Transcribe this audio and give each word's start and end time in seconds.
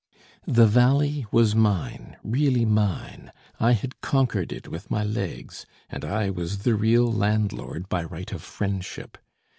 The 0.47 0.65
valley 0.65 1.27
was 1.31 1.53
mine, 1.53 2.17
really 2.23 2.65
mine; 2.65 3.31
I 3.59 3.73
had 3.73 4.01
conquered 4.01 4.51
it 4.51 4.67
with 4.67 4.89
my 4.89 5.03
legs, 5.03 5.67
and 5.91 6.03
I 6.03 6.31
was 6.31 6.63
the 6.63 6.73
real 6.73 7.11
landlord 7.13 7.87
by 7.87 8.03
right 8.05 8.31
of 8.31 8.41
friendship. 8.41 9.19